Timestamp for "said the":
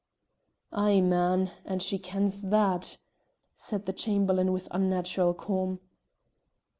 3.55-3.93